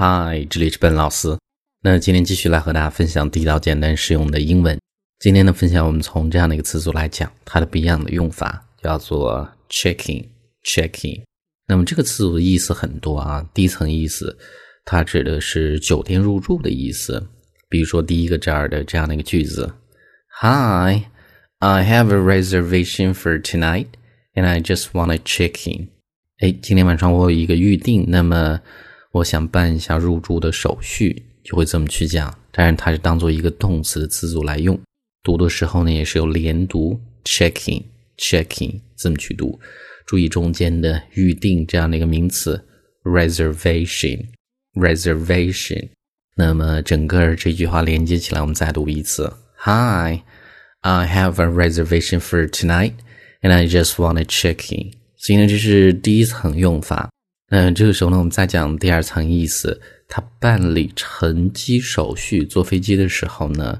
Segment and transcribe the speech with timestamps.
[0.00, 1.36] 嗨，这里是本老师。
[1.82, 4.78] 那今天继续来和大家分享地道、简单、实用的英文。
[5.18, 11.20] 今天的分享，我们从这样的一个词组来讲，它的不一样的用法叫做 checking，checking。
[11.66, 13.44] 那么这个词组的意思很多啊。
[13.52, 14.38] 第一层意思，
[14.84, 17.20] 它指的是酒店入住的意思。
[17.68, 19.68] 比如说第一个这儿的这样的一个句子
[20.40, 21.02] ：Hi,
[21.58, 23.88] I have a reservation for tonight,
[24.34, 25.88] and I just want to check in。
[26.38, 28.60] 哎，今天晚上我有一个预定，那么。
[29.12, 32.30] 我想办一下入住的手续，就会这么去讲。
[32.52, 34.78] 当然，它是当做一个动词的词组来用。
[35.22, 39.58] 读的时候呢，也是有连读，checking，checking 这么去读。
[40.06, 42.64] 注意中间的预定这样的一个名词
[43.04, 45.88] ，reservation，reservation。
[46.34, 50.22] 那么整个这句话连接起来，我们再读一次：Hi,
[50.80, 52.94] I have a reservation for tonight,
[53.42, 54.92] and I just want to check in。
[55.16, 57.10] 所以呢，这是第一层用法。
[57.50, 59.80] 嗯，这个时候呢，我们再讲第二层意思。
[60.10, 63.78] 他办理乘机手续，坐飞机的时候呢，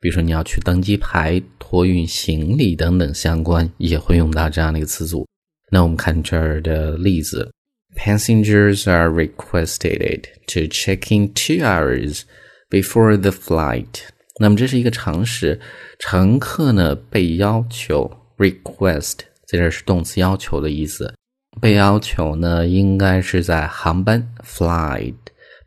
[0.00, 5.24] 比如说你要去登机牌、托运行李等等相关，也会用到这样的一个词组。
[5.70, 7.48] 那我们看这儿的例子
[7.96, 12.22] ：Passengers are requested to check in two hours
[12.70, 14.00] before the flight。
[14.40, 15.60] 那么这是一个常识，
[16.00, 21.14] 乘客呢被要求 request，在这是动词要求的意思。
[21.60, 25.14] 被要求呢，应该是在航班 flight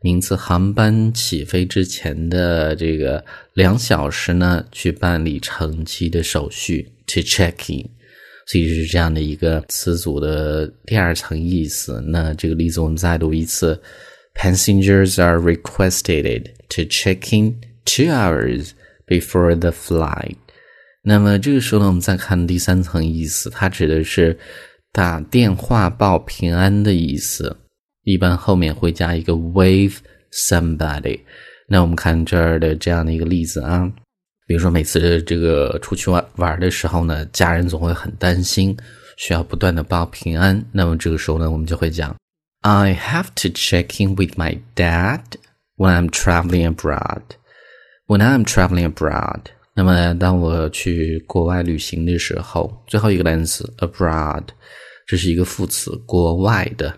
[0.00, 7.88] 名词航班起飞之前的这个两小时呢，去办理乘机的手续 to check in，
[8.46, 12.00] 所以是这样的一个词组的第二层意思。
[12.08, 13.80] 那这个例子我们再读一次
[14.34, 18.70] ：Passengers are requested to check in two hours
[19.06, 20.36] before the flight。
[21.04, 24.36] 那么这个时候呢，我们再看第三层意思，它指的是。
[24.92, 27.56] 打电话报平安的意思，
[28.02, 29.94] 一般后面会加一个 with
[30.30, 31.18] somebody。
[31.66, 33.90] 那我们看这儿的这样的一个例子啊，
[34.46, 38.76] 比如说每次这个出去玩玩的时候呢，家人总会很担心，
[39.16, 40.62] 需要不断的报平安。
[40.72, 42.14] 那么这个时候呢，我们就会讲
[42.60, 45.22] ，I have to check in with my dad
[45.78, 47.22] when I'm traveling abroad.
[48.06, 54.44] When I'm traveling abroad，那么当我去国外旅行的时候，最后一个单词 abroad。
[55.06, 56.96] 这是一个副词，国外的。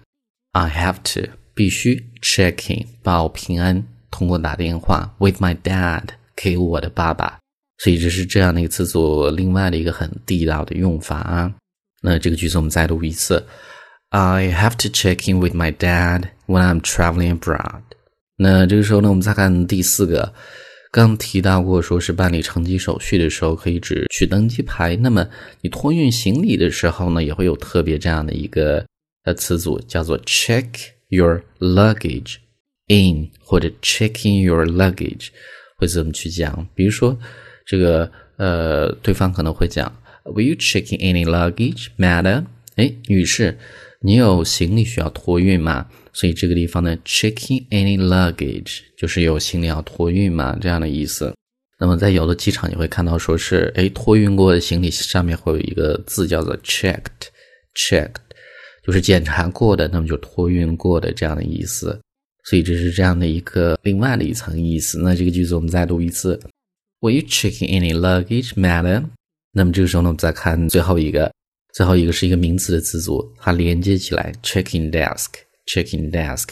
[0.53, 6.03] I have to 必须 check in 报平安，通过打电话 with my dad
[6.37, 7.39] 给我的爸爸。
[7.79, 11.53] 所以这是这样的一个词组，另外的一个很地道的用法啊。
[12.01, 13.45] 那这个句子我们再读一次
[14.11, 17.83] ：I have to check in with my dad when I'm traveling abroad。
[18.37, 20.33] 那这个时候呢，我们再看第四个。
[20.95, 24.95] 刚提到过，说是办理乘机手续的时候，可以指取登机牌。
[24.95, 25.29] 那么
[25.61, 28.87] 你托运行李的时候呢，也会有特别这样的一个
[29.25, 30.67] 呃词组，叫做 check
[31.09, 32.37] your luggage
[32.87, 35.31] in，或者 checking your luggage，
[35.79, 36.65] 会怎么去讲？
[36.77, 37.19] 比如说
[37.67, 42.45] 这个呃，对方可能会讲，Will you checking any luggage, madam？
[42.77, 43.59] 哎，女士，
[44.05, 45.87] 你有行李需要托运吗？
[46.13, 51.35] 所以这个地方呢，checking any luggage 就是有行李要托运嘛，这样的意思。
[51.81, 58.17] 那么在有的机场你会看到，说是哎托运过的行李上面会有一个字叫做 checked，checked
[58.87, 61.99] 就是检查过的，那么就托运过的这样的意思。
[62.45, 65.01] 所以这是这样的一个另外的一层意思。
[65.01, 66.39] 那这个句子我们再读一次
[67.01, 69.05] ：Were you checking any luggage, madam？
[69.51, 71.33] 那么这个时候呢，我们再看最后一个，
[71.75, 75.29] 最后一个是一个名词的词组，它连接起来，checking desk。
[75.67, 76.49] Checking desk，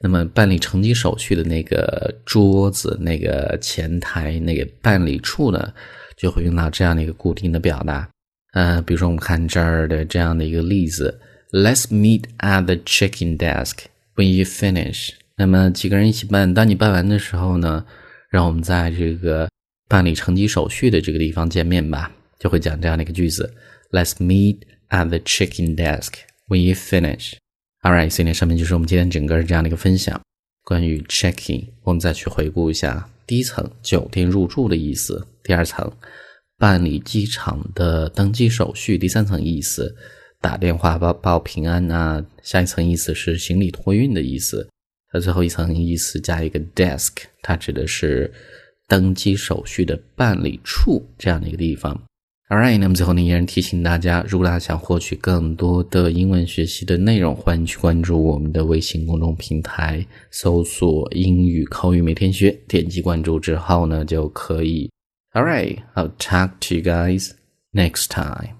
[0.00, 5.72] 那么办理乘机手续的那个桌子、那个前台、那个办理处呢，
[6.18, 8.06] 就会用到这样的一个固定的表达。
[8.52, 11.18] 呃，比如说我们看这儿的这样的一个例子
[11.52, 13.78] ：Let's meet at the checking desk
[14.14, 15.12] when you finish。
[15.38, 17.86] 那么几个人一起办，当你办完的时候呢，
[18.28, 19.48] 让我们在这个
[19.88, 23.54] 办理乘机手续的这个地方见面吧，就会讲这样的一个句子
[23.92, 26.14] ：Let's meet at the check-in desk
[26.48, 27.34] when you finish。
[27.82, 28.10] All right.
[28.10, 30.20] 所以呢，上面就是我们今天整个这样的一个分享，
[30.64, 31.66] 关于 check-in，。
[31.82, 35.90] 我们再去回顾一下：第一层，酒店入住的意思；第二层，
[36.58, 39.94] 办理机场的登机手续；第三层意思，
[40.40, 44.66] 打电话报报平安啊；下一层意思是行李托运的意思；
[45.10, 48.32] 它最后一层意思加一个 desk，它指的是
[48.88, 51.98] 登机手续的办理处这样的一个地方。
[52.50, 64.90] All right，那么最后呢，依然提醒大家，如果大家想获取更多的英文学习的内容，欢迎去关注我们的微信公众平台，搜索“英语口语每天学”，点击关注之后呢，就可以。
[65.32, 67.30] All right，I'll talk to you guys
[67.72, 68.59] next time.